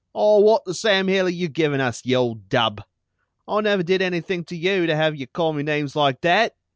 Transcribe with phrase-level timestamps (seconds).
[0.15, 2.81] "Aw, what the Sam Hill are you giving us, you old dub?
[3.47, 6.55] I never did anything to you to have you call me names like that!"